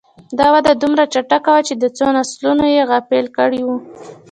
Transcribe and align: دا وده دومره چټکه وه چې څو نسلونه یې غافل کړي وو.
دا 0.39 0.47
وده 0.53 0.71
دومره 0.81 1.03
چټکه 1.13 1.49
وه 1.53 1.61
چې 1.67 1.73
څو 1.97 2.05
نسلونه 2.17 2.65
یې 2.75 2.83
غافل 2.89 3.25
کړي 3.37 3.61
وو. 3.63 3.77